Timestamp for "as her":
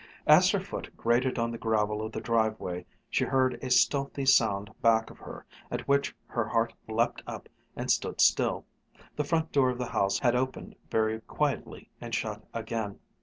0.25-0.59